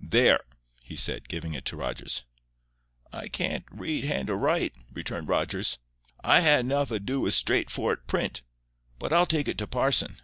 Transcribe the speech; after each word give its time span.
"There," 0.00 0.42
he 0.82 0.96
said, 0.96 1.28
giving 1.28 1.52
it 1.52 1.66
to 1.66 1.76
Rogers. 1.76 2.24
"I 3.12 3.28
can't 3.28 3.66
read 3.70 4.04
hand 4.06 4.30
o' 4.30 4.34
write," 4.34 4.74
returned 4.90 5.28
Rogers. 5.28 5.76
"I 6.24 6.40
ha' 6.40 6.60
enough 6.60 6.90
ado 6.90 7.20
with 7.20 7.34
straight 7.34 7.68
foret 7.68 8.06
print 8.06 8.40
But 8.98 9.12
I'll 9.12 9.26
take 9.26 9.48
it 9.48 9.58
to 9.58 9.66
parson." 9.66 10.22